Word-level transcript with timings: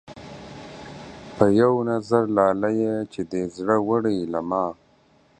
پۀ 1.35 1.45
يو 1.59 1.73
نظر 1.91 2.23
لاليه 2.37 2.95
چې 3.11 3.21
دې 3.31 3.43
زړۀ 3.55 3.77
وړے 3.87 4.17
له 4.33 4.41
ما 4.49 4.65